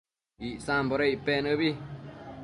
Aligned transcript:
Icsamboda 0.49 1.03
icpec 1.13 1.39
nëbi? 1.41 1.69